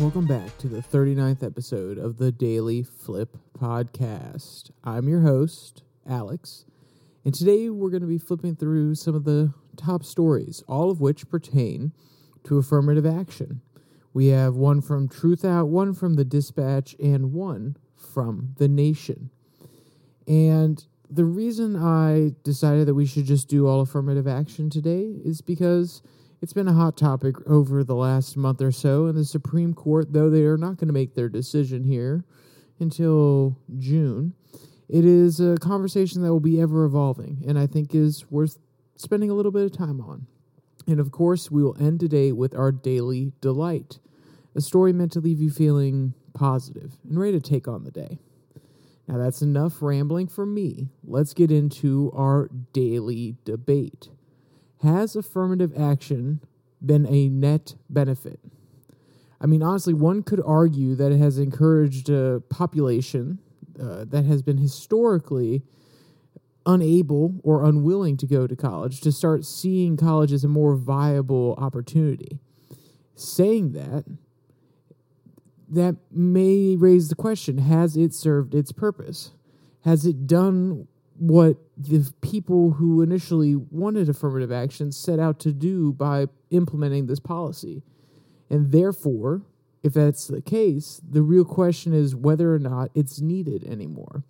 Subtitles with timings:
[0.00, 4.70] Welcome back to the 39th episode of the Daily Flip Podcast.
[4.82, 6.64] I'm your host, Alex,
[7.22, 11.02] and today we're going to be flipping through some of the top stories, all of
[11.02, 11.92] which pertain
[12.44, 13.60] to affirmative action.
[14.14, 19.28] We have one from Truthout, one from the Dispatch, and one from The Nation.
[20.26, 25.42] And the reason I decided that we should just do all affirmative action today is
[25.42, 26.00] because
[26.42, 30.12] it's been a hot topic over the last month or so, and the Supreme Court,
[30.12, 32.24] though they are not going to make their decision here
[32.78, 34.34] until June,
[34.88, 38.58] it is a conversation that will be ever evolving, and I think is worth
[38.96, 40.26] spending a little bit of time on.
[40.86, 43.98] And of course, we will end today with our daily delight,
[44.54, 48.18] a story meant to leave you feeling positive and ready to take on the day.
[49.06, 50.88] Now, that's enough rambling from me.
[51.04, 54.08] Let's get into our daily debate.
[54.82, 56.40] Has affirmative action
[56.84, 58.40] been a net benefit?
[59.40, 63.38] I mean, honestly, one could argue that it has encouraged a population
[63.80, 65.62] uh, that has been historically
[66.66, 71.54] unable or unwilling to go to college to start seeing college as a more viable
[71.58, 72.38] opportunity.
[73.14, 74.04] Saying that,
[75.68, 79.32] that may raise the question has it served its purpose?
[79.84, 80.88] Has it done
[81.20, 87.20] what the people who initially wanted affirmative action set out to do by implementing this
[87.20, 87.82] policy?
[88.48, 89.42] And therefore,
[89.82, 94.24] if that's the case, the real question is whether or not it's needed anymore.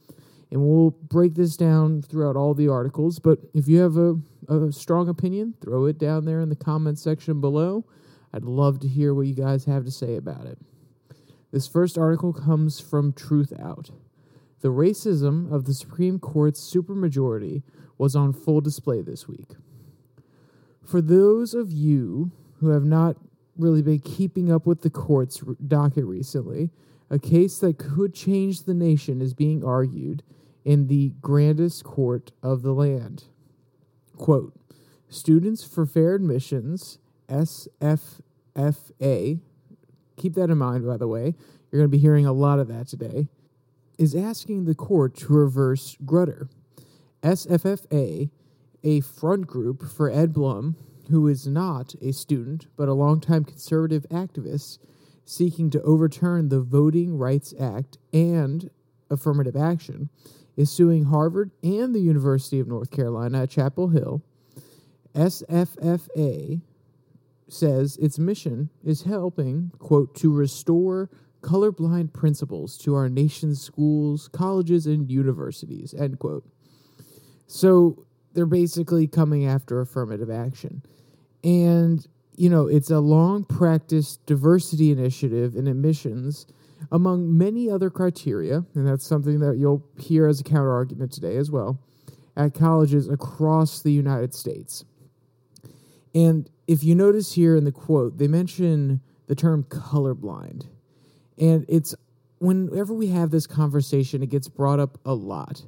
[0.50, 3.20] And we'll break this down throughout all the articles.
[3.20, 4.16] But if you have a,
[4.48, 7.84] a strong opinion, throw it down there in the comment section below.
[8.34, 10.58] I'd love to hear what you guys have to say about it.
[11.52, 13.90] This first article comes from Truthout.
[14.60, 17.62] The racism of the Supreme Court's supermajority
[17.98, 19.52] was on full display this week.
[20.84, 23.16] For those of you who have not
[23.56, 26.70] really been keeping up with the court's docket recently,
[27.08, 30.22] a case that could change the nation is being argued
[30.64, 33.24] in the grandest court of the land.
[34.16, 34.54] Quote
[35.08, 36.98] Students for Fair Admissions,
[37.28, 38.20] SFFA,
[40.16, 41.34] keep that in mind, by the way,
[41.70, 43.28] you're going to be hearing a lot of that today,
[44.00, 46.48] is asking the court to reverse Grutter.
[47.22, 48.30] SFFA,
[48.82, 50.74] a front group for Ed Blum,
[51.10, 54.78] who is not a student but a longtime conservative activist
[55.26, 58.70] seeking to overturn the Voting Rights Act and
[59.10, 60.08] affirmative action,
[60.56, 64.22] is suing Harvard and the University of North Carolina at Chapel Hill.
[65.14, 66.62] SFFA
[67.48, 71.10] says its mission is helping, quote, to restore
[71.40, 76.44] colorblind principles to our nation's schools, colleges, and universities, end quote.
[77.46, 80.82] So they're basically coming after affirmative action.
[81.42, 82.06] And,
[82.36, 86.46] you know, it's a long practiced diversity initiative in admissions
[86.92, 91.36] among many other criteria, and that's something that you'll hear as a counter argument today
[91.36, 91.78] as well,
[92.36, 94.84] at colleges across the United States.
[96.14, 100.66] And if you notice here in the quote, they mention the term colorblind.
[101.38, 101.94] And it's
[102.38, 105.62] whenever we have this conversation, it gets brought up a lot.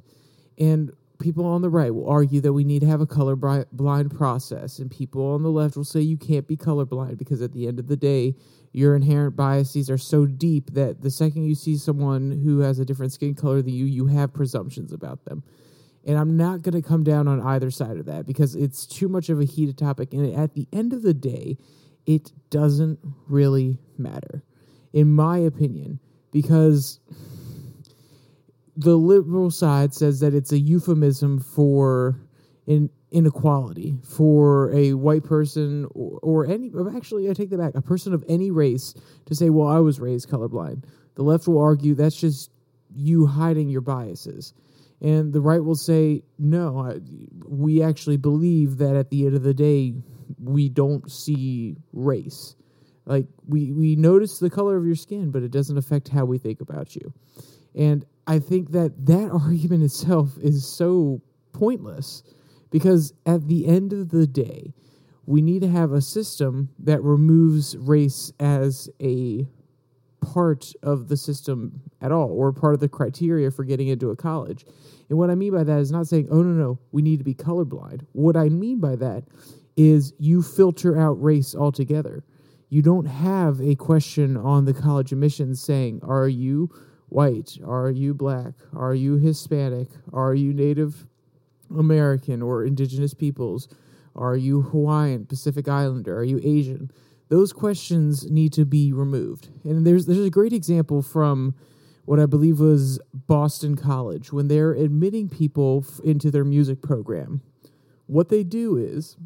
[0.57, 4.11] And people on the right will argue that we need to have a colorblind blind
[4.11, 7.67] process, and people on the left will say you can't be colorblind because at the
[7.67, 8.35] end of the day,
[8.73, 12.85] your inherent biases are so deep that the second you see someone who has a
[12.85, 15.43] different skin color than you, you have presumptions about them.
[16.05, 19.07] And I'm not going to come down on either side of that because it's too
[19.07, 20.11] much of a heated topic.
[20.11, 21.57] And at the end of the day,
[22.05, 24.43] it doesn't really matter,
[24.93, 25.99] in my opinion,
[26.31, 26.99] because
[28.77, 32.19] the liberal side says that it's a euphemism for
[32.65, 37.81] in inequality for a white person or, or any actually I take that back a
[37.81, 38.95] person of any race
[39.27, 40.85] to say well I was raised colorblind.
[41.13, 42.49] The left will argue that's just
[42.95, 44.53] you hiding your biases.
[44.99, 47.01] And the right will say no I,
[47.47, 49.93] we actually believe that at the end of the day
[50.41, 52.55] we don't see race
[53.05, 56.37] like we we notice the color of your skin but it doesn't affect how we
[56.37, 57.13] think about you
[57.75, 61.21] and I think that that argument itself is so
[61.51, 62.23] pointless
[62.69, 64.73] because at the end of the day,
[65.25, 69.47] we need to have a system that removes race as a
[70.21, 74.15] part of the system at all or part of the criteria for getting into a
[74.15, 74.65] college.
[75.09, 77.23] And what I mean by that is not saying, oh, no, no, we need to
[77.23, 78.05] be colorblind.
[78.13, 79.23] What I mean by that
[79.77, 82.23] is you filter out race altogether.
[82.73, 86.69] You don't have a question on the college admissions saying, are you
[87.09, 87.57] white?
[87.63, 88.53] Are you black?
[88.75, 89.89] Are you Hispanic?
[90.11, 91.05] Are you Native
[91.69, 93.67] American or indigenous peoples?
[94.15, 96.17] Are you Hawaiian, Pacific Islander?
[96.17, 96.89] Are you Asian?
[97.29, 99.49] those questions need to be removed.
[99.63, 101.55] And there's there's a great example from
[102.05, 107.41] what I believe was Boston College when they're admitting people f- into their music program.
[108.05, 109.17] What they do is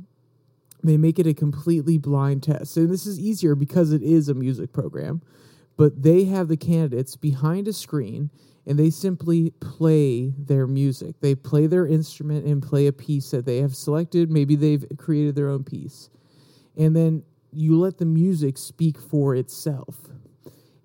[0.83, 2.77] they make it a completely blind test.
[2.77, 5.21] And this is easier because it is a music program,
[5.75, 8.29] but they have the candidates behind a screen
[8.65, 11.15] and they simply play their music.
[11.21, 14.29] They play their instrument and play a piece that they have selected.
[14.29, 16.09] Maybe they've created their own piece.
[16.75, 19.95] And then you let the music speak for itself.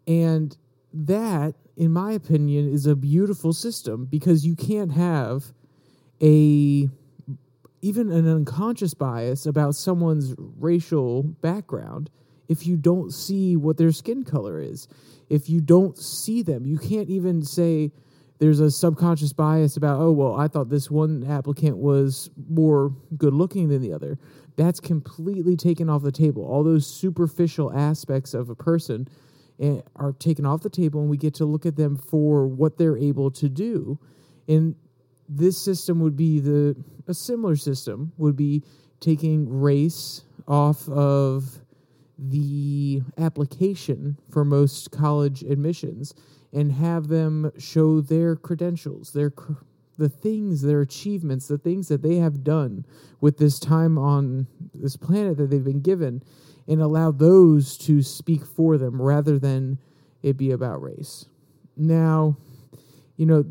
[0.07, 0.57] And
[0.95, 5.53] that, in my opinion, is a beautiful system because you can't have
[6.23, 6.89] a
[7.83, 12.09] even an unconscious bias about someone's racial background
[12.49, 14.87] if you don't see what their skin color is.
[15.29, 17.91] If you don't see them, you can't even say
[18.39, 23.35] there's a subconscious bias about, oh, well, I thought this one applicant was more good
[23.35, 24.19] looking than the other.
[24.57, 26.45] That's completely taken off the table.
[26.45, 29.09] All those superficial aspects of a person
[29.61, 32.79] eh, are taken off the table, and we get to look at them for what
[32.79, 33.99] they're able to do.
[34.47, 34.77] And
[35.29, 36.77] this system would be the
[37.07, 38.63] a similar system would be
[39.01, 41.59] taking race off of
[42.19, 46.15] the application for most college admissions
[46.53, 49.33] and have them show their credentials, their
[49.99, 52.85] the things, their achievements, the things that they have done
[53.21, 56.23] with this time on this planet that they've been given,
[56.67, 59.79] and allow those to speak for them rather than
[60.23, 61.27] it be about race.
[61.77, 62.37] Now,
[63.17, 63.45] you know,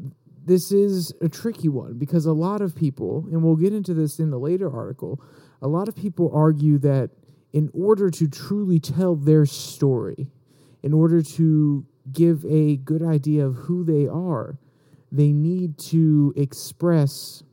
[0.44, 4.20] this is a tricky one because a lot of people, and we'll get into this
[4.20, 5.22] in the later article,
[5.62, 7.12] a lot of people argue that
[7.54, 10.28] in order to truly tell their story,
[10.82, 14.58] in order to give a good idea of who they are,
[15.12, 17.44] they need to express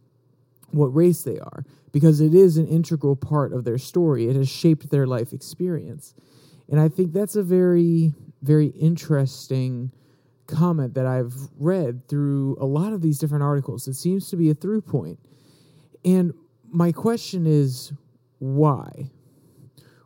[0.71, 4.29] what race they are because it is an integral part of their story.
[4.29, 6.15] It has shaped their life experience.
[6.71, 9.91] And I think that's a very, very interesting
[10.49, 13.87] comment that I've read through a lot of these different articles.
[13.87, 15.19] It seems to be a through point.
[16.05, 16.33] And
[16.71, 17.93] my question is
[18.39, 19.11] why?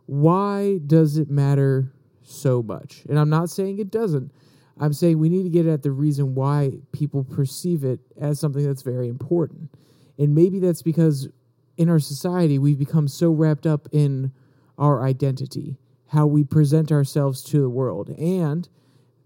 [0.06, 1.92] Why does it matter
[2.22, 3.04] so much?
[3.08, 4.32] And I'm not saying it doesn't.
[4.80, 8.66] I'm saying we need to get at the reason why people perceive it as something
[8.66, 9.70] that's very important.
[10.18, 11.28] And maybe that's because
[11.76, 14.32] in our society, we've become so wrapped up in
[14.78, 15.78] our identity,
[16.08, 18.68] how we present ourselves to the world, and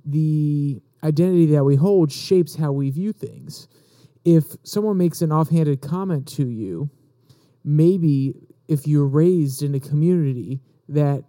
[0.05, 3.69] the identity that we hold shapes how we view things.
[4.25, 6.91] If someone makes an offhanded comment to you,
[7.65, 8.35] maybe
[8.69, 11.25] if you're raised in a community that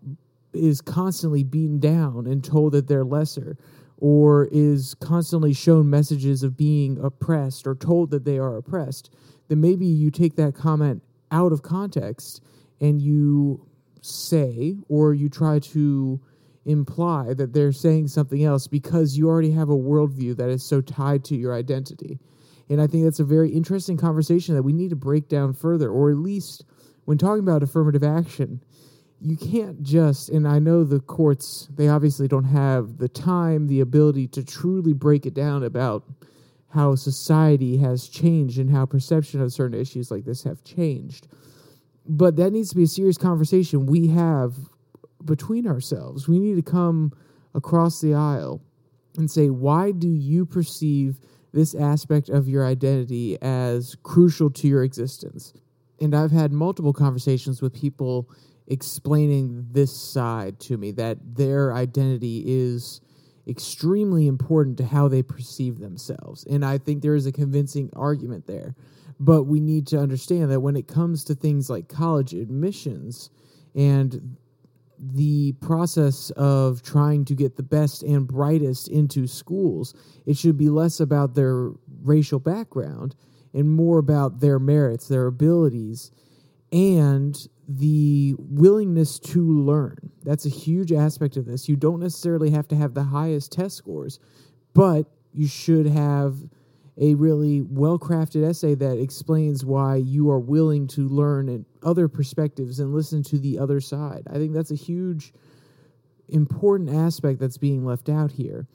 [0.54, 3.58] is constantly beaten down and told that they're lesser,
[3.98, 9.12] or is constantly shown messages of being oppressed or told that they are oppressed,
[9.48, 11.02] then maybe you take that comment
[11.32, 12.42] out of context
[12.80, 13.66] and you
[14.02, 16.22] say or you try to
[16.68, 20.82] imply that they're saying something else because you already have a worldview that is so
[20.82, 22.20] tied to your identity.
[22.70, 25.90] And I think that's a very interesting conversation that we need to break down further,
[25.90, 26.66] or at least
[27.06, 28.62] when talking about affirmative action,
[29.22, 33.80] you can't just, and I know the courts, they obviously don't have the time, the
[33.80, 36.04] ability to truly break it down about
[36.70, 41.28] how society has changed and how perception of certain issues like this have changed.
[42.06, 44.54] But that needs to be a serious conversation we have
[45.24, 46.28] between ourselves.
[46.28, 47.12] We need to come
[47.54, 48.62] across the aisle
[49.18, 51.20] and say, why do you perceive
[51.54, 55.54] this aspect of your identity as crucial to your existence?
[56.00, 58.30] And I've had multiple conversations with people
[58.68, 63.02] explaining this side to me that their identity is
[63.48, 66.44] extremely important to how they perceive themselves.
[66.50, 68.76] And I think there is a convincing argument there.
[69.20, 73.32] But we need to understand that when it comes to things like college admissions
[73.74, 74.38] and
[75.00, 79.94] the process of trying to get the best and brightest into schools,
[80.26, 81.72] it should be less about their
[82.04, 83.16] racial background
[83.54, 86.12] and more about their merits, their abilities,
[86.72, 90.12] and the willingness to learn.
[90.24, 91.68] That's a huge aspect of this.
[91.68, 94.20] You don't necessarily have to have the highest test scores,
[94.74, 96.36] but you should have
[97.00, 102.80] a really well crafted essay that explains why you are willing to learn other perspectives
[102.80, 104.24] and listen to the other side.
[104.30, 105.32] I think that's a huge,
[106.28, 108.68] important aspect that's being left out here.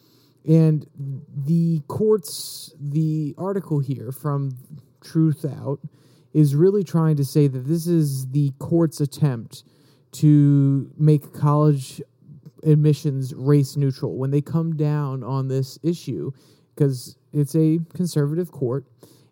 [0.47, 4.57] And the courts, the article here from
[5.01, 5.79] Truthout
[6.33, 9.65] is really trying to say that this is the court's attempt
[10.13, 12.01] to make college
[12.65, 16.31] admissions race neutral when they come down on this issue
[16.75, 18.87] because it's a conservative court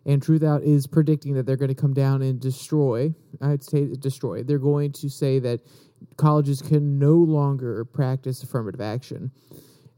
[0.05, 3.13] And Truthout is predicting that they're going to come down and destroy.
[3.39, 4.43] I'd say destroy.
[4.43, 5.61] They're going to say that
[6.17, 9.31] colleges can no longer practice affirmative action.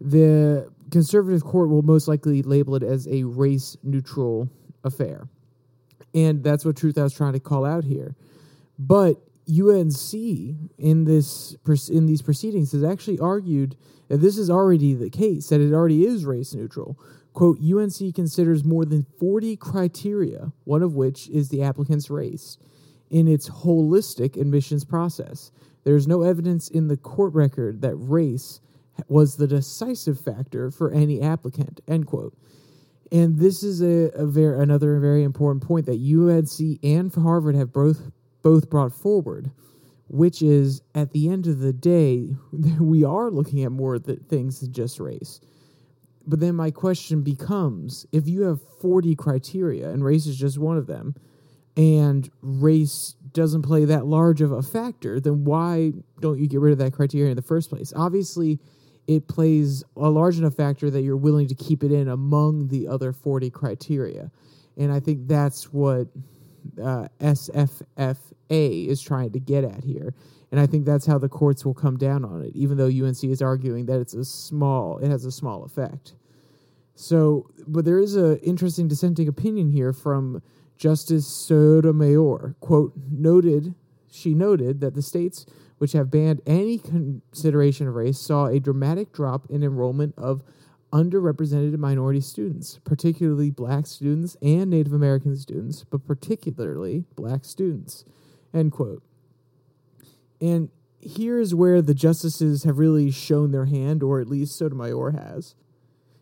[0.01, 4.49] The conservative court will most likely label it as a race neutral
[4.83, 5.29] affair.
[6.13, 8.15] And that's what Truthout's trying to call out here.
[8.77, 10.13] But UNC
[10.77, 11.55] in this
[11.89, 13.75] in these proceedings has actually argued
[14.07, 16.97] that this is already the case that it already is race neutral.
[17.33, 22.59] Quote, UNC considers more than 40 criteria, one of which is the applicant's race,
[23.09, 25.51] in its holistic admissions process.
[25.83, 28.59] There is no evidence in the court record that race
[29.07, 32.37] was the decisive factor for any applicant, end quote.
[33.11, 37.73] And this is a, a very another very important point that UNC and Harvard have
[37.73, 38.11] both
[38.43, 39.51] both brought forward,
[40.07, 42.35] which is at the end of the day,
[42.79, 45.41] we are looking at more things than just race.
[46.25, 50.77] But then my question becomes if you have 40 criteria and race is just one
[50.77, 51.15] of them,
[51.75, 56.71] and race doesn't play that large of a factor, then why don't you get rid
[56.71, 57.91] of that criteria in the first place?
[57.95, 58.59] Obviously,
[59.07, 62.87] it plays a large enough factor that you're willing to keep it in among the
[62.87, 64.31] other 40 criteria.
[64.77, 66.07] And I think that's what
[66.81, 70.13] uh, SFFA is trying to get at here.
[70.51, 73.23] And I think that's how the courts will come down on it, even though UNC
[73.23, 76.13] is arguing that it's a small, it has a small effect.
[76.95, 80.43] So, but there is an interesting dissenting opinion here from
[80.77, 82.55] Justice Sotomayor.
[82.59, 83.73] Quote, noted,
[84.11, 85.45] she noted that the states
[85.79, 90.43] which have banned any consideration of race saw a dramatic drop in enrollment of
[90.93, 98.05] underrepresented minority students, particularly black students and Native American students, but particularly black students.
[98.53, 99.01] End quote.
[100.39, 100.69] And
[100.99, 105.55] here is where the justices have really shown their hand, or at least Sotomayor has.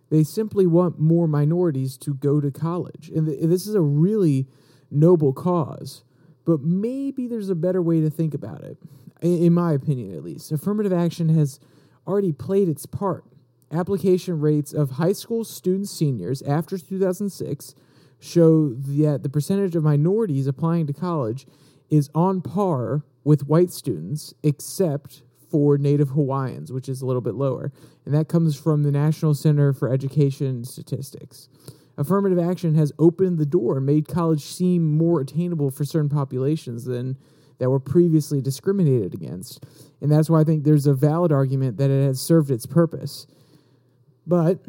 [0.10, 3.12] They simply want more minorities to go to college.
[3.14, 4.48] And th- this is a really
[4.90, 6.04] noble cause,
[6.46, 8.78] but maybe there's a better way to think about it,
[9.22, 10.52] in my opinion at least.
[10.52, 11.60] Affirmative action has
[12.08, 13.26] already played its part
[13.72, 17.76] application rates of high school student seniors after 2006
[18.20, 21.48] show that the percentage of minorities applying to college
[21.90, 27.36] is on par with white students, except for Native Hawaiians, which is a little bit
[27.36, 27.72] lower.
[28.06, 31.50] And that comes from the National Center for Education Statistics.
[31.98, 36.86] Affirmative action has opened the door and made college seem more attainable for certain populations
[36.86, 37.18] than
[37.60, 39.64] that were previously discriminated against.
[40.02, 43.28] And that's why I think there's a valid argument that it has served its purpose.
[44.26, 44.60] But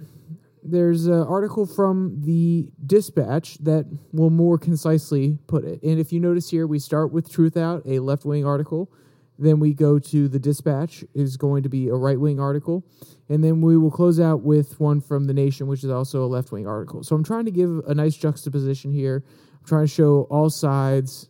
[0.62, 5.82] there's an article from the Dispatch that will more concisely put it.
[5.82, 8.90] And if you notice here, we start with Truthout, a left wing article.
[9.38, 12.84] Then we go to the Dispatch, is going to be a right wing article.
[13.28, 16.26] And then we will close out with one from The Nation, which is also a
[16.26, 17.02] left wing article.
[17.02, 19.24] So I'm trying to give a nice juxtaposition here.
[19.60, 21.28] I'm trying to show all sides,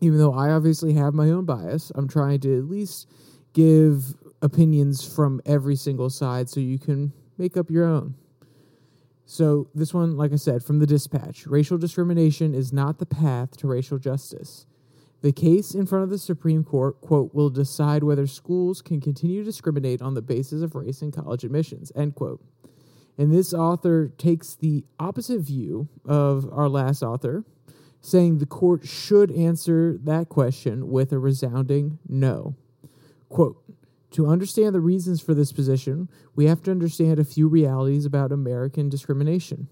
[0.00, 1.90] even though I obviously have my own bias.
[1.94, 3.08] I'm trying to at least
[3.52, 8.14] give opinions from every single side so you can make up your own.
[9.24, 13.56] So, this one, like I said, from the dispatch racial discrimination is not the path
[13.58, 14.66] to racial justice.
[15.22, 19.40] The case in front of the Supreme Court, quote, will decide whether schools can continue
[19.40, 22.42] to discriminate on the basis of race in college admissions, end quote.
[23.18, 27.44] And this author takes the opposite view of our last author,
[28.00, 32.56] saying the court should answer that question with a resounding no.
[33.28, 33.62] Quote,
[34.12, 38.32] to understand the reasons for this position, we have to understand a few realities about
[38.32, 39.68] American discrimination.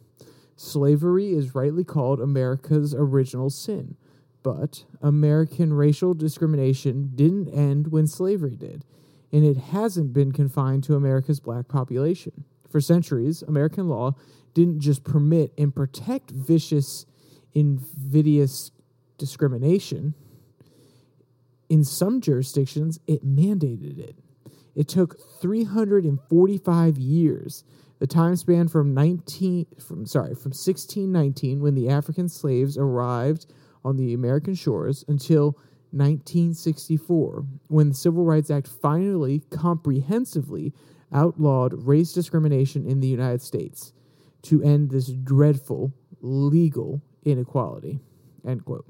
[0.57, 3.97] Slavery is rightly called America's original sin,
[4.42, 8.85] but American racial discrimination didn't end when slavery did,
[9.33, 12.45] and it hasn't been confined to America's black population.
[12.68, 14.14] For centuries, American law
[14.54, 17.07] didn't just permit and protect vicious,
[17.54, 18.71] invidious
[19.16, 20.14] discrimination.
[21.68, 24.16] In some jurisdictions, it mandated it.
[24.79, 27.65] It took 345 years,
[27.99, 33.47] the time span from 19 from sorry, from 1619 when the African slaves arrived
[33.85, 35.59] on the American shores until
[35.91, 40.73] 1964 when the Civil Rights Act finally comprehensively
[41.13, 43.93] outlawed race discrimination in the United States
[44.43, 47.99] to end this dreadful legal inequality.
[48.47, 48.87] End quote.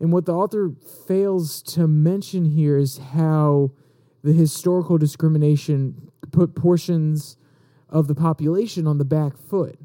[0.00, 0.72] And what the author
[1.06, 3.70] fails to mention here is how
[4.22, 7.36] the historical discrimination put portions
[7.88, 9.78] of the population on the back foot.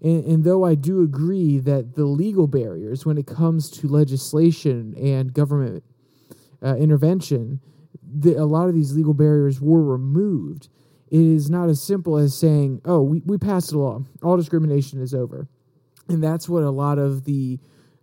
[0.00, 4.94] And, and, though I do agree that the legal barriers when it comes to legislation
[4.96, 5.84] and government
[6.60, 7.60] uh, intervention,
[8.02, 10.68] the, a lot of these legal barriers were removed.
[11.08, 15.00] It is not as simple as saying, oh, we, we passed a law, all discrimination
[15.00, 15.46] is over.
[16.08, 17.60] And that's what a lot of the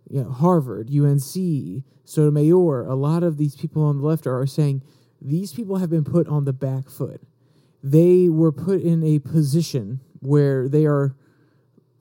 [0.08, 4.82] you know, Harvard, UNC, Sotomayor, a lot of these people on the left are saying
[5.20, 7.22] these people have been put on the back foot.
[7.82, 11.14] They were put in a position where they are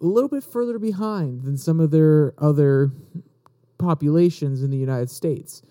[0.01, 2.91] a little bit further behind than some of their other
[3.77, 5.61] populations in the United States.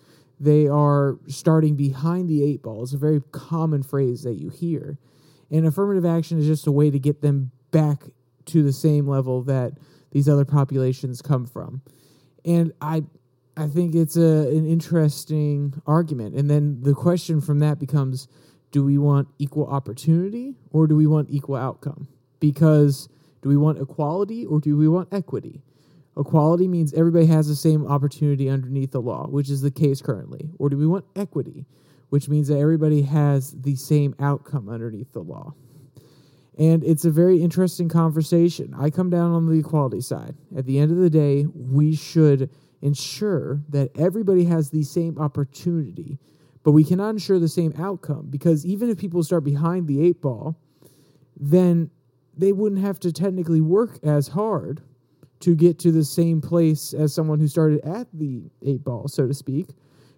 [0.41, 2.83] They are starting behind the eight ball.
[2.83, 4.99] It's a very common phrase that you hear.
[5.51, 8.05] And affirmative action is just a way to get them back
[8.47, 9.73] to the same level that
[10.11, 11.83] these other populations come from.
[12.45, 13.05] And I
[13.59, 16.37] I think it's a an interesting argument.
[16.37, 18.29] And then the question from that becomes
[18.71, 22.07] do we want equal opportunity or do we want equal outcome?
[22.39, 23.09] Because
[23.43, 25.63] do we want equality or do we want equity?
[26.17, 30.51] Equality means everybody has the same opportunity underneath the law, which is the case currently.
[30.59, 31.67] Or do we want equity,
[32.11, 35.55] which means that everybody has the same outcome underneath the law?
[36.59, 38.75] And it's a very interesting conversation.
[38.77, 40.35] I come down on the equality side.
[40.57, 42.51] At the end of the day, we should
[42.83, 46.19] ensure that everybody has the same opportunity,
[46.63, 50.21] but we cannot ensure the same outcome because even if people start behind the eight
[50.21, 50.57] ball,
[51.37, 51.91] then
[52.37, 54.83] they wouldn't have to technically work as hard
[55.41, 59.27] to get to the same place as someone who started at the eight ball, so
[59.27, 59.69] to speak,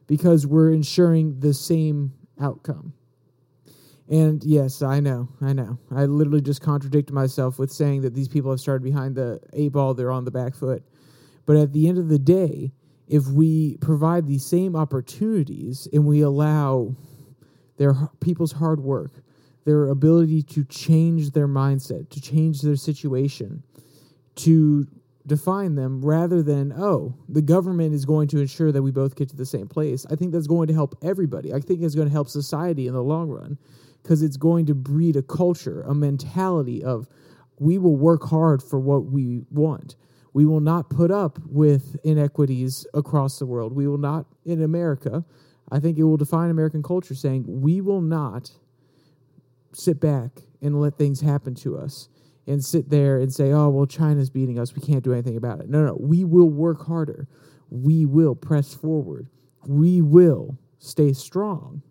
[0.07, 2.93] because we're ensuring the same outcome.
[4.09, 5.79] And yes, I know, I know.
[5.91, 9.73] I literally just contradicted myself with saying that these people have started behind the eight
[9.73, 10.83] ball, they're on the back foot.
[11.47, 12.73] But at the end of the day,
[13.09, 16.95] if we provide the same opportunities and we allow
[17.77, 19.11] their people's hard work,
[19.65, 23.63] their ability to change their mindset, to change their situation,
[24.37, 24.87] to
[25.27, 29.29] define them rather than, oh, the government is going to ensure that we both get
[29.29, 30.07] to the same place.
[30.11, 31.53] I think that's going to help everybody.
[31.53, 33.59] I think it's going to help society in the long run
[34.03, 37.09] because it's going to breed a culture, a mentality of
[37.59, 39.97] we will work hard for what we want.
[40.33, 43.73] We will not put up with inequities across the world.
[43.73, 45.25] We will not, in America,
[45.71, 48.53] I think it will define American culture saying we will not
[49.73, 50.31] sit back
[50.63, 52.09] and let things happen to us
[52.47, 54.75] and sit there and say, oh, well, China's beating us.
[54.75, 55.69] We can't do anything about it.
[55.69, 57.29] No, no, we will work harder.
[57.71, 59.29] We will press forward.
[59.67, 61.83] We will stay strong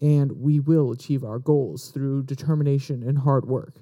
[0.00, 3.76] and we will achieve our goals through determination and hard work.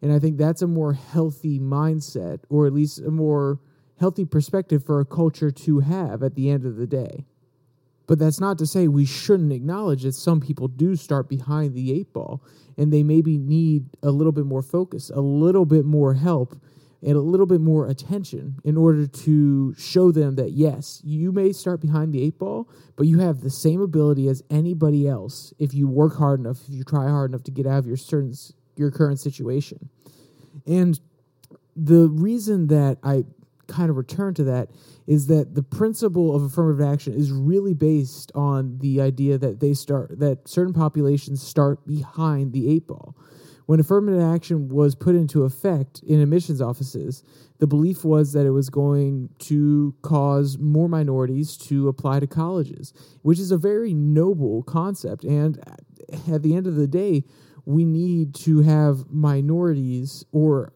[0.00, 3.58] And I think that's a more healthy mindset, or at least a more
[3.98, 7.24] healthy perspective for a culture to have at the end of the day.
[8.06, 11.92] But that's not to say we shouldn't acknowledge that some people do start behind the
[11.92, 12.42] eight ball
[12.78, 16.58] and they maybe need a little bit more focus, a little bit more help,
[17.02, 21.52] and a little bit more attention in order to show them that yes, you may
[21.52, 25.74] start behind the eight ball, but you have the same ability as anybody else if
[25.74, 28.34] you work hard enough, if you try hard enough to get out of your certain
[28.78, 29.90] your current situation.
[30.66, 30.98] And
[31.76, 33.24] the reason that I
[33.68, 34.70] kind of return to that
[35.06, 39.74] is that the principle of affirmative action is really based on the idea that they
[39.74, 43.14] start that certain populations start behind the eight ball.
[43.66, 47.22] When affirmative action was put into effect in admissions offices,
[47.58, 52.94] the belief was that it was going to cause more minorities to apply to colleges,
[53.20, 55.22] which is a very noble concept.
[55.22, 55.62] And
[56.32, 57.24] at the end of the day,
[57.68, 60.72] we need to have minorities or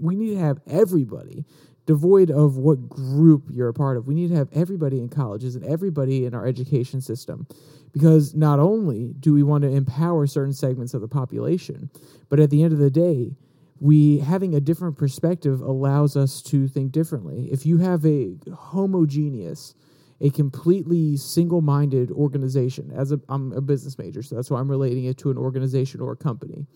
[0.00, 1.44] we need to have everybody
[1.86, 4.06] devoid of what group you're a part of.
[4.06, 7.48] We need to have everybody in colleges and everybody in our education system
[7.92, 11.90] because not only do we want to empower certain segments of the population,
[12.28, 13.34] but at the end of the day,
[13.80, 17.48] we having a different perspective allows us to think differently.
[17.50, 19.74] If you have a homogeneous
[20.20, 25.04] a completely single-minded organization as a, i'm a business major so that's why i'm relating
[25.04, 26.66] it to an organization or a company.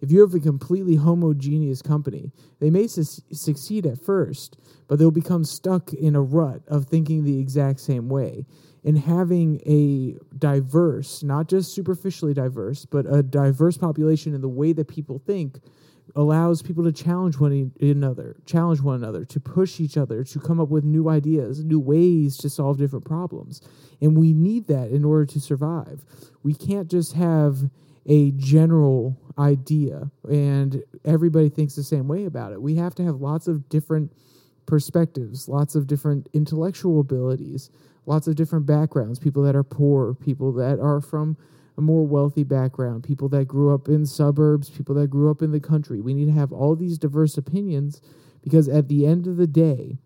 [0.00, 4.58] If you have a completely homogeneous company they may su- succeed at first
[4.88, 8.44] but they'll become stuck in a rut of thinking the exact same way.
[8.82, 14.72] And having a diverse not just superficially diverse but a diverse population in the way
[14.72, 15.60] that people think
[16.16, 20.60] allows people to challenge one another, challenge one another, to push each other, to come
[20.60, 23.60] up with new ideas, new ways to solve different problems.
[24.00, 26.04] And we need that in order to survive.
[26.42, 27.70] We can't just have
[28.06, 32.60] a general idea and everybody thinks the same way about it.
[32.60, 34.12] We have to have lots of different
[34.66, 37.70] perspectives, lots of different intellectual abilities,
[38.06, 41.36] lots of different backgrounds, people that are poor, people that are from
[41.76, 45.52] a more wealthy background, people that grew up in suburbs, people that grew up in
[45.52, 46.00] the country.
[46.00, 48.00] We need to have all these diverse opinions
[48.42, 49.98] because at the end of the day,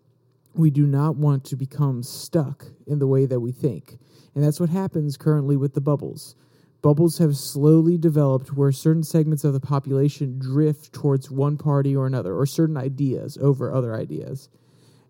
[0.53, 3.97] we do not want to become stuck in the way that we think.
[4.33, 6.35] And that's what happens currently with the bubbles.
[6.81, 12.05] Bubbles have slowly developed where certain segments of the population drift towards one party or
[12.05, 14.49] another, or certain ideas over other ideas.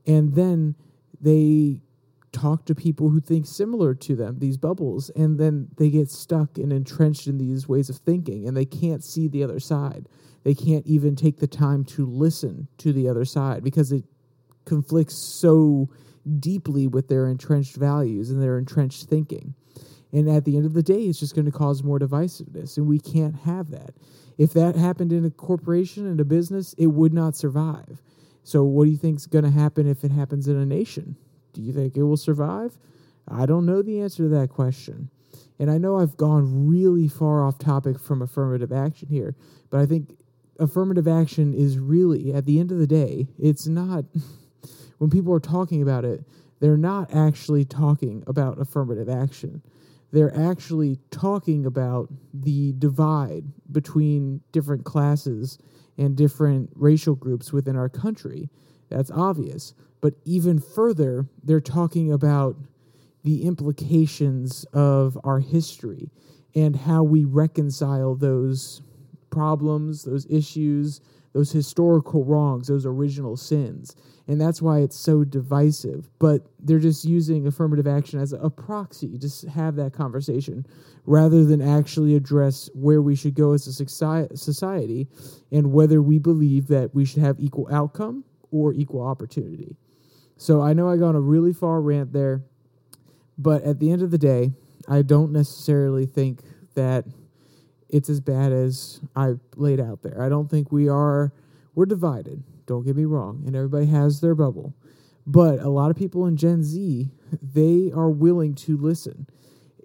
[0.07, 0.75] and then
[1.19, 1.81] they
[2.35, 6.57] talk to people who think similar to them, these bubbles, and then they get stuck
[6.57, 10.07] and entrenched in these ways of thinking and they can't see the other side.
[10.43, 14.03] They can't even take the time to listen to the other side because it
[14.65, 15.89] conflicts so
[16.39, 19.55] deeply with their entrenched values and their entrenched thinking.
[20.11, 22.87] And at the end of the day, it's just going to cause more divisiveness, and
[22.87, 23.95] we can't have that.
[24.37, 28.01] If that happened in a corporation and a business, it would not survive.
[28.43, 31.17] So, what do you think is going to happen if it happens in a nation?
[31.55, 32.77] Do you think it will survive?
[33.27, 35.09] I don't know the answer to that question.
[35.57, 39.35] And I know I've gone really far off topic from affirmative action here,
[39.69, 40.17] but I think
[40.59, 44.05] affirmative action is really, at the end of the day, it's not,
[44.97, 46.23] when people are talking about it,
[46.59, 49.61] they're not actually talking about affirmative action
[50.15, 55.57] they're actually talking about the divide between different classes
[55.97, 58.49] and different racial groups within our country.
[58.89, 59.73] That's obvious.
[60.01, 62.57] But even further, they're talking about
[63.23, 66.11] the implications of our history
[66.53, 68.81] and how we reconcile those
[69.29, 71.01] problems, those issues,
[71.33, 73.95] those historical wrongs, those original sins
[74.27, 76.09] and that's why it's so divisive.
[76.19, 80.65] But they're just using affirmative action as a proxy, just have that conversation,
[81.05, 83.73] rather than actually address where we should go as a
[84.35, 85.07] society
[85.51, 88.23] and whether we believe that we should have equal outcome
[88.55, 89.75] or equal opportunity.
[90.37, 92.41] So I know I got on a really far rant there,
[93.37, 94.53] but at the end of the day,
[94.87, 96.41] I don't necessarily think
[96.75, 97.05] that
[97.89, 100.21] it's as bad as I laid out there.
[100.21, 101.33] I don't think we are
[101.73, 102.43] we're divided.
[102.65, 104.73] Don't get me wrong, and everybody has their bubble.
[105.27, 107.09] But a lot of people in Gen Z,
[107.41, 109.27] they are willing to listen.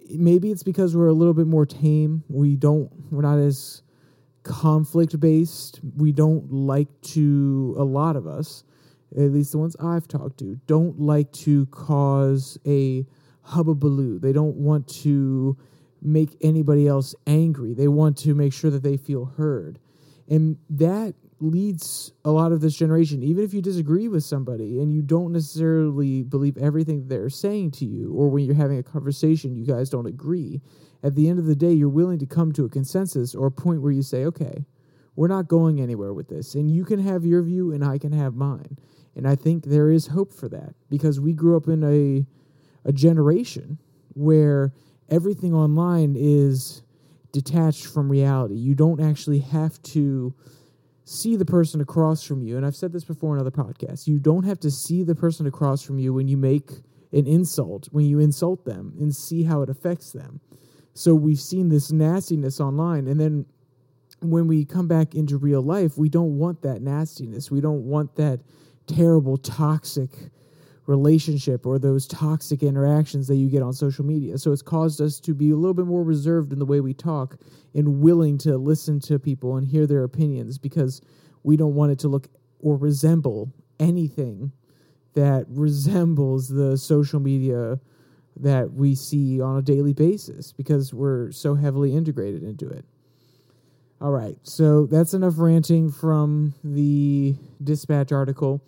[0.09, 2.23] Maybe it's because we're a little bit more tame.
[2.29, 3.81] We don't we're not as
[4.43, 5.79] conflict based.
[5.97, 8.63] We don't like to a lot of us,
[9.15, 13.05] at least the ones I've talked to, don't like to cause a
[13.47, 14.21] hubbubaloo.
[14.21, 15.57] They don't want to
[16.01, 17.73] make anybody else angry.
[17.73, 19.79] They want to make sure that they feel heard.
[20.29, 24.93] And that leads a lot of this generation, even if you disagree with somebody and
[24.93, 29.55] you don't necessarily believe everything they're saying to you, or when you're having a conversation,
[29.55, 30.61] you guys don't agree,
[31.03, 33.51] at the end of the day, you're willing to come to a consensus or a
[33.51, 34.65] point where you say, okay,
[35.15, 36.55] we're not going anywhere with this.
[36.55, 38.77] And you can have your view and I can have mine.
[39.15, 42.25] And I think there is hope for that because we grew up in a,
[42.87, 43.77] a generation
[44.13, 44.73] where
[45.09, 46.83] everything online is
[47.31, 48.55] detached from reality.
[48.55, 50.33] You don't actually have to
[51.03, 52.55] see the person across from you.
[52.55, 54.07] And I've said this before in other podcasts.
[54.07, 56.69] You don't have to see the person across from you when you make
[57.11, 60.39] an insult, when you insult them, and see how it affects them.
[60.93, 63.07] So we've seen this nastiness online.
[63.07, 63.45] And then
[64.21, 67.49] when we come back into real life, we don't want that nastiness.
[67.49, 68.41] We don't want that
[68.87, 70.09] terrible, toxic
[70.87, 74.37] relationship or those toxic interactions that you get on social media.
[74.37, 76.93] So it's caused us to be a little bit more reserved in the way we
[76.93, 77.37] talk
[77.73, 81.01] and willing to listen to people and hear their opinions because
[81.43, 82.27] we don't want it to look
[82.59, 84.51] or resemble anything
[85.13, 87.79] that resembles the social media
[88.41, 92.85] that we see on a daily basis because we're so heavily integrated into it.
[94.01, 98.63] All right, so that's enough ranting from the dispatch article.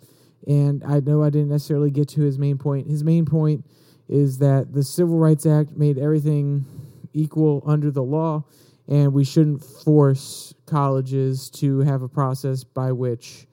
[0.46, 2.88] And I know I didn't necessarily get to his main point.
[2.88, 3.64] His main point
[4.08, 6.64] is that the Civil Rights Act made everything
[7.12, 8.44] equal under the law,
[8.86, 13.48] and we shouldn't force colleges to have a process by which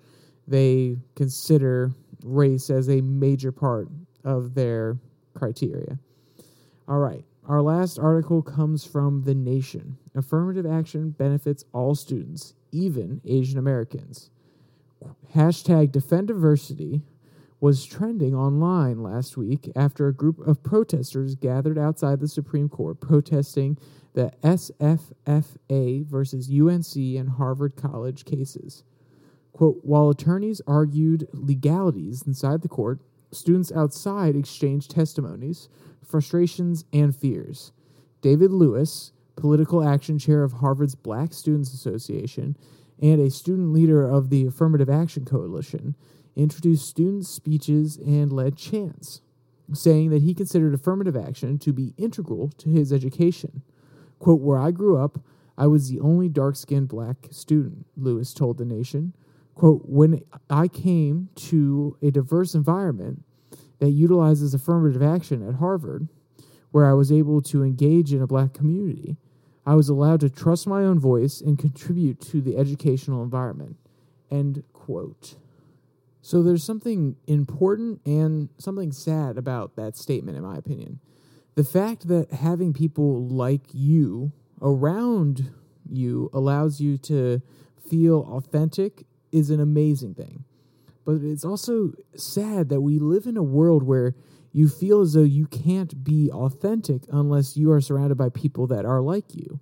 [0.48, 1.92] they consider
[2.24, 3.88] race as a major part
[4.24, 4.98] of their
[5.34, 5.98] criteria.
[6.88, 7.26] All right.
[7.48, 9.98] Our last article comes from The Nation.
[10.16, 14.30] Affirmative action benefits all students, even Asian Americans
[15.36, 17.02] hashtag defend diversity
[17.60, 23.00] was trending online last week after a group of protesters gathered outside the Supreme Court
[23.00, 23.78] protesting
[24.14, 28.84] the SFFA versus UNC and Harvard College cases.
[29.54, 33.00] Quote, while attorneys argued legalities inside the court,
[33.32, 35.70] students outside exchanged testimonies,
[36.06, 37.72] frustrations, and fears.
[38.22, 42.56] David Lewis, political action chair of Harvard's Black Students Association,
[43.02, 45.96] and a student leader of the Affirmative Action Coalition,
[46.36, 49.22] introduced student speeches and led chants,
[49.74, 53.64] saying that he considered affirmative action to be integral to his education.
[54.20, 55.20] Quote, Where I grew up,
[55.58, 59.14] I was the only dark skinned black student, Lewis told the nation.
[59.56, 63.24] Quote, When I came to a diverse environment
[63.80, 66.08] that utilizes affirmative action at Harvard,
[66.72, 69.18] where I was able to engage in a black community,
[69.66, 73.78] I was allowed to trust my own voice and contribute to the educational environment.
[74.30, 75.36] End quote.
[76.22, 81.00] So there's something important and something sad about that statement, in my opinion.
[81.56, 85.52] The fact that having people like you around
[85.90, 87.42] you allows you to
[87.90, 90.46] feel authentic is an amazing thing.
[91.06, 94.14] But it's also sad that we live in a world where
[94.52, 98.86] you feel as though you can't be authentic unless you are surrounded by people that
[98.86, 99.60] are like you.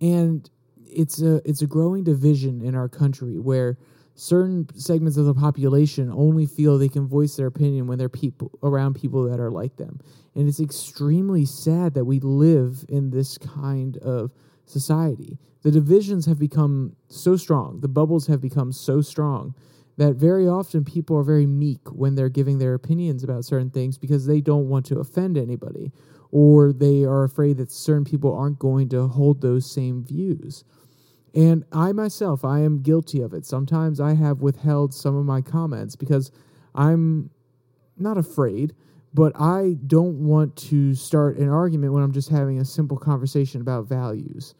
[0.00, 0.48] And
[0.86, 3.76] it's a it's a growing division in our country where
[4.14, 8.50] certain segments of the population only feel they can voice their opinion when they're people
[8.62, 10.00] around people that are like them.
[10.34, 14.32] And it's extremely sad that we live in this kind of
[14.66, 15.38] society.
[15.64, 19.54] The divisions have become so strong, the bubbles have become so strong
[19.96, 23.96] that very often people are very meek when they're giving their opinions about certain things
[23.96, 25.90] because they don't want to offend anybody
[26.30, 30.64] or they are afraid that certain people aren't going to hold those same views.
[31.34, 33.46] And I myself, I am guilty of it.
[33.46, 36.30] Sometimes I have withheld some of my comments because
[36.74, 37.30] I'm
[37.96, 38.74] not afraid,
[39.14, 43.60] but I don't want to start an argument when I'm just having a simple conversation
[43.60, 44.54] about values.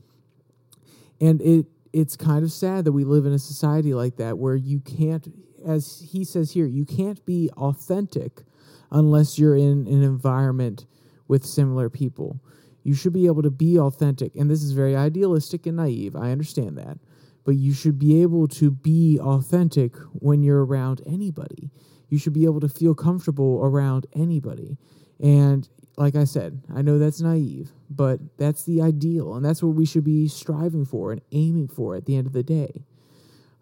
[1.20, 4.56] And it it's kind of sad that we live in a society like that where
[4.56, 5.28] you can't
[5.66, 8.42] as he says here, you can't be authentic
[8.90, 10.86] unless you're in an environment
[11.26, 12.40] with similar people.
[12.82, 14.36] You should be able to be authentic.
[14.36, 16.14] And this is very idealistic and naive.
[16.14, 16.98] I understand that.
[17.44, 21.70] But you should be able to be authentic when you're around anybody.
[22.08, 24.76] You should be able to feel comfortable around anybody.
[25.18, 29.34] And like I said, I know that's naive, but that's the ideal.
[29.34, 32.32] And that's what we should be striving for and aiming for at the end of
[32.32, 32.84] the day.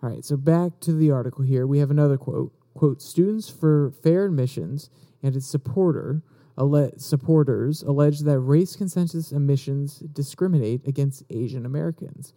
[0.03, 1.67] All right, so back to the article here.
[1.67, 2.53] We have another quote.
[2.75, 4.89] Quote, students for fair admissions
[5.23, 6.23] and its supporter
[6.59, 12.33] alle- supporters allege that race conscious admissions discriminate against Asian Americans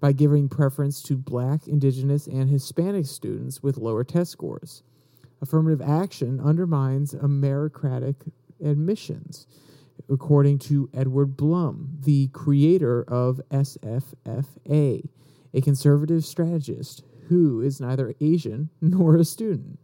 [0.00, 4.82] by giving preference to black, indigenous, and Hispanic students with lower test scores.
[5.40, 8.30] Affirmative action undermines a meritocratic
[8.62, 9.46] admissions,
[10.10, 15.08] according to Edward Blum, the creator of SFFA,
[15.54, 19.78] a conservative strategist who is neither Asian nor a student.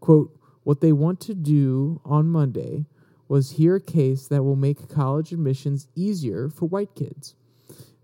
[0.00, 2.86] Quote, what they want to do on Monday
[3.28, 7.34] was hear a case that will make college admissions easier for white kids.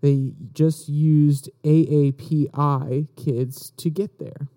[0.01, 4.47] They just used AAPI kids to get there,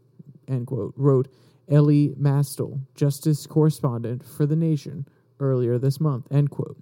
[0.48, 1.28] end quote, wrote
[1.68, 5.06] Elie Mystal, justice correspondent for The Nation,
[5.40, 6.80] earlier this month, end quote.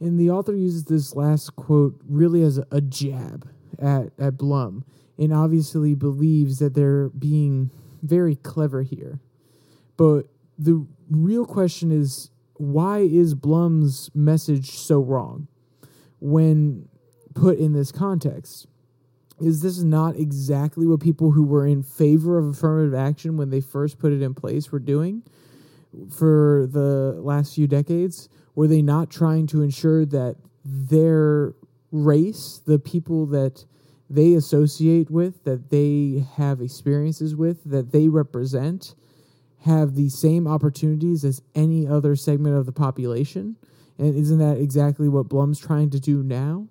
[0.00, 4.84] And the author uses this last quote really as a, jab at, at Blum
[5.18, 7.70] and obviously believes that they're being
[8.02, 9.20] very clever here.
[9.96, 10.26] But
[10.58, 15.48] the real question is why is Blum's message so wrong
[16.20, 16.88] when
[17.34, 18.66] put in this context?
[19.40, 23.60] Is this not exactly what people who were in favor of affirmative action when they
[23.60, 25.22] first put it in place were doing
[26.10, 28.28] for the last few decades?
[28.54, 31.54] Were they not trying to ensure that their
[31.92, 33.64] race, the people that
[34.08, 38.94] they associate with, that they have experiences with, that they represent,
[39.64, 43.56] have the same opportunities as any other segment of the population.
[43.98, 46.68] And isn't that exactly what Blum's trying to do now?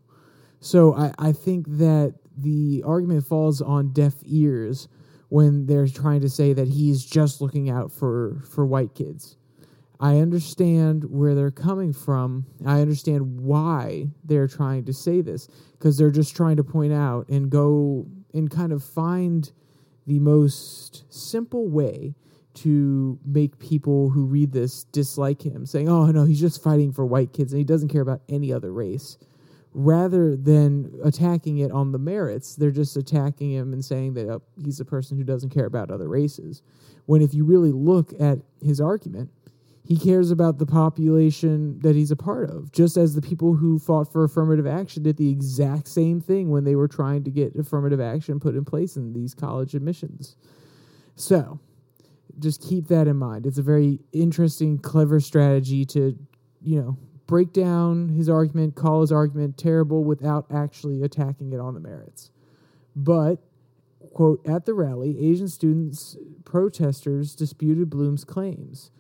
[0.60, 4.88] So I, I think that the argument falls on deaf ears
[5.36, 9.36] when they're trying to say that he's just looking out for, for white kids.
[10.00, 12.46] I understand where they're coming from.
[12.66, 17.28] I understand why they're trying to say this because they're just trying to point out
[17.28, 19.52] and go and kind of find
[20.08, 22.16] the most simple way
[22.54, 27.06] to make people who read this dislike him, saying, oh, no, he's just fighting for
[27.06, 29.18] white kids and he doesn't care about any other race.
[29.78, 34.42] Rather than attacking it on the merits, they're just attacking him and saying that oh,
[34.64, 36.64] he's a person who doesn't care about other races.
[37.08, 39.30] When if you really look at his argument,
[39.84, 43.78] he cares about the population that he's a part of, just as the people who
[43.78, 47.56] fought for affirmative action did the exact same thing when they were trying to get
[47.56, 50.38] affirmative action put in place in these college admissions.
[51.16, 51.60] So,
[52.40, 53.46] just keep that in mind.
[53.46, 56.18] It's a very interesting, clever strategy to,
[56.62, 61.74] you know, break down his argument, call his argument terrible without actually attacking it on
[61.74, 62.32] the merits.
[62.96, 63.40] But,
[64.14, 68.92] quote, at the rally, Asian students, protesters disputed Blum's claims.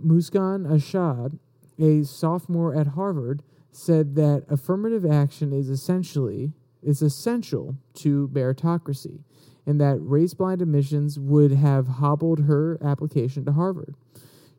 [0.00, 1.38] Muskan Ashad,
[1.78, 6.52] a sophomore at Harvard, said that affirmative action is essentially
[6.82, 9.20] is essential to meritocracy
[9.66, 13.94] and that race blind admissions would have hobbled her application to Harvard.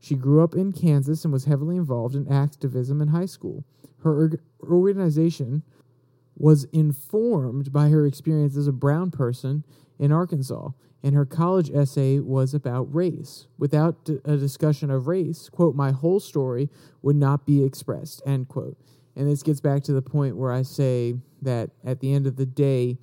[0.03, 3.63] She grew up in Kansas and was heavily involved in activism in high school.
[4.03, 5.63] Her organization
[6.35, 9.63] was informed by her experience as a brown person
[9.97, 13.47] in Arkansas, and her college essay was about race.
[13.57, 16.69] Without a discussion of race, quote, my whole story
[17.01, 18.77] would not be expressed, end quote.
[19.15, 22.35] And this gets back to the point where I say that at the end of
[22.35, 22.97] the day,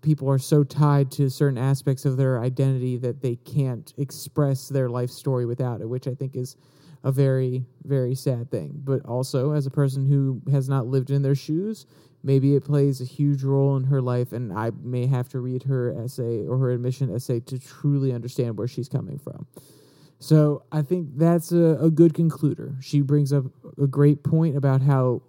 [0.00, 4.88] people are so tied to certain aspects of their identity that they can't express their
[4.88, 6.56] life story without it, which I think is
[7.04, 8.72] a very, very sad thing.
[8.84, 11.86] But also, as a person who has not lived in their shoes,
[12.22, 15.64] maybe it plays a huge role in her life, and I may have to read
[15.64, 19.46] her essay or her admission essay to truly understand where she's coming from.
[20.18, 22.80] So I think that's a, a good concluder.
[22.80, 25.22] She brings up a great point about how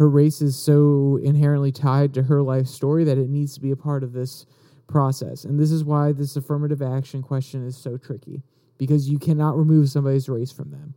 [0.00, 3.70] her race is so inherently tied to her life story that it needs to be
[3.70, 4.46] a part of this
[4.88, 5.44] process.
[5.44, 8.42] And this is why this affirmative action question is so tricky
[8.78, 10.94] because you cannot remove somebody's race from them.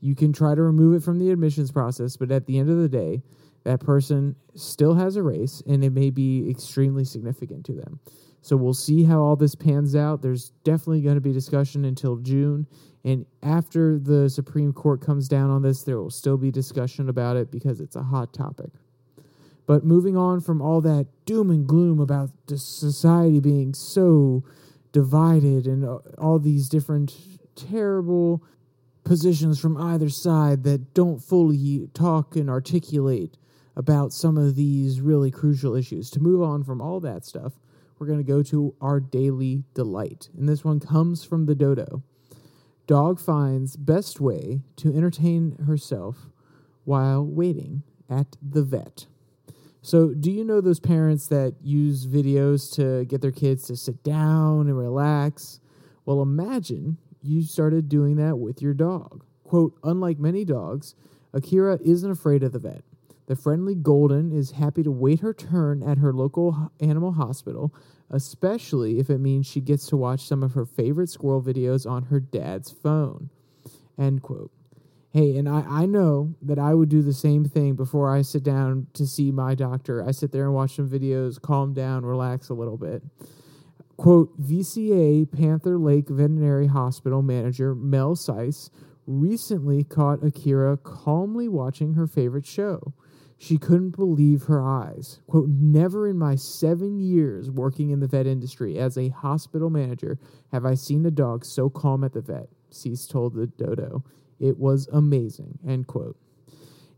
[0.00, 2.78] You can try to remove it from the admissions process, but at the end of
[2.78, 3.22] the day,
[3.62, 8.00] that person still has a race and it may be extremely significant to them.
[8.42, 10.22] So we'll see how all this pans out.
[10.22, 12.66] There's definitely going to be discussion until June.
[13.04, 17.36] And after the Supreme Court comes down on this, there will still be discussion about
[17.36, 18.70] it because it's a hot topic.
[19.66, 24.42] But moving on from all that doom and gloom about society being so
[24.92, 25.84] divided and
[26.18, 27.12] all these different
[27.54, 28.42] terrible
[29.04, 33.36] positions from either side that don't fully talk and articulate
[33.76, 36.10] about some of these really crucial issues.
[36.10, 37.52] To move on from all that stuff,
[38.00, 40.30] we're going to go to our daily delight.
[40.36, 42.02] And this one comes from the dodo.
[42.86, 46.30] Dog finds best way to entertain herself
[46.84, 49.06] while waiting at the vet.
[49.82, 54.02] So, do you know those parents that use videos to get their kids to sit
[54.02, 55.60] down and relax?
[56.04, 59.24] Well, imagine you started doing that with your dog.
[59.44, 60.94] Quote, unlike many dogs,
[61.32, 62.82] Akira isn't afraid of the vet.
[63.30, 67.72] The friendly Golden is happy to wait her turn at her local animal hospital,
[68.10, 72.06] especially if it means she gets to watch some of her favorite squirrel videos on
[72.06, 73.30] her dad's phone.
[73.96, 74.50] End quote.
[75.12, 78.42] Hey, and I, I know that I would do the same thing before I sit
[78.42, 80.04] down to see my doctor.
[80.04, 83.00] I sit there and watch some videos, calm down, relax a little bit.
[83.96, 88.70] Quote VCA Panther Lake Veterinary Hospital manager Mel Sice
[89.06, 92.92] recently caught Akira calmly watching her favorite show.
[93.42, 95.20] She couldn't believe her eyes.
[95.26, 100.18] Quote, never in my seven years working in the vet industry as a hospital manager
[100.52, 104.04] have I seen a dog so calm at the vet, Cease told the dodo.
[104.38, 106.18] It was amazing, end quote.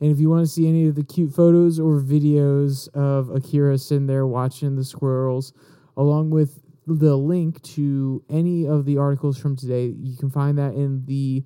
[0.01, 3.79] And if you want to see any of the cute photos or videos of Akira
[3.79, 5.53] sitting there watching the squirrels,
[5.97, 9.95] along with the link to any of the articles from today.
[9.97, 11.45] You can find that in the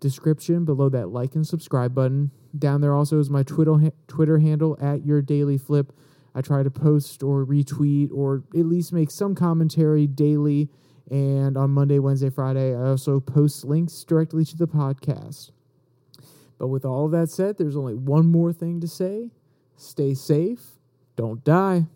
[0.00, 2.30] description below that like and subscribe button.
[2.58, 5.92] Down there also is my Twitter Twitter handle at your daily flip.
[6.34, 10.68] I try to post or retweet or at least make some commentary daily.
[11.10, 15.50] And on Monday, Wednesday, Friday, I also post links directly to the podcast.
[16.58, 19.30] But with all that said, there's only one more thing to say
[19.76, 20.78] stay safe,
[21.16, 21.86] don't die.